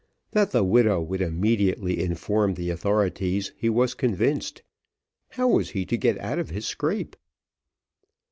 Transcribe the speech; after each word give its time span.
That 0.31 0.49
the 0.49 0.63
widow 0.63 0.99
would 0.99 1.21
immediately 1.21 2.01
inform 2.01 2.55
the 2.55 2.71
authorities 2.71 3.51
he 3.55 3.69
was 3.69 3.93
convinced. 3.93 4.63
How 5.29 5.47
was 5.47 5.69
he 5.69 5.85
to 5.85 5.95
get 5.95 6.17
out 6.17 6.39
of 6.39 6.49
his 6.49 6.65
scrape? 6.65 7.15